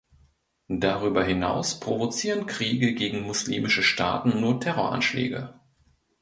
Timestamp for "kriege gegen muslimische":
2.47-3.83